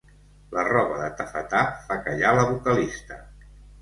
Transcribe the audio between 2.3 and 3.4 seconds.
la vocalista.